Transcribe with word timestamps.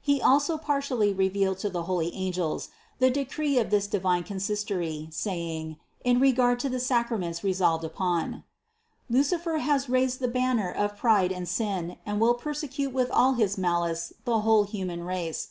He 0.00 0.20
also 0.20 0.58
partly 0.58 1.12
revealed 1.12 1.58
to 1.58 1.70
the 1.70 1.84
holy 1.84 2.12
angels 2.12 2.70
the 2.98 3.10
decree 3.10 3.60
of 3.60 3.70
this 3.70 3.86
divine 3.86 4.24
consistory, 4.24 5.06
saying, 5.12 5.76
in 6.02 6.18
regard 6.18 6.58
to 6.58 6.68
the 6.68 6.80
sacraments 6.80 7.44
resolved 7.44 7.84
upon: 7.84 8.42
"Lucifer 9.08 9.58
has 9.58 9.88
raised 9.88 10.18
the 10.18 10.26
banner 10.26 10.72
of 10.72 10.96
pride 10.96 11.30
and 11.30 11.48
sin 11.48 11.94
and 12.04 12.20
will 12.20 12.34
persecute 12.34 12.92
with 12.92 13.12
all 13.12 13.34
his 13.34 13.56
malice 13.56 14.12
the 14.24 14.40
whole 14.40 14.64
human 14.64 15.04
race. 15.04 15.50